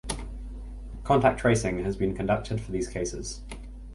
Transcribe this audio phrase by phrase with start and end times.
[1.03, 3.43] Contact tracing has been conducted for these cases.